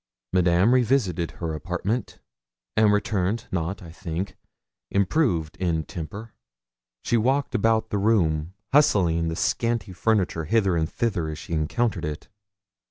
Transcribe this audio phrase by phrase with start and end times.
[0.33, 2.17] Madame revisited her apartment,
[2.75, 4.35] and returned, not, I think,
[4.89, 6.33] improved in temper.
[7.03, 12.03] She walked about the room, hustling the scanty furniture hither and thither as she encountered
[12.03, 12.29] it.